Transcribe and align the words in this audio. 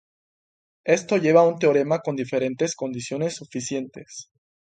Esto 0.87 1.17
lleva 1.17 1.41
a 1.41 1.47
un 1.47 1.59
teorema 1.59 1.99
con 1.99 2.15
diferentes 2.15 2.75
condiciones 2.75 3.35
suficientes. 3.35 4.31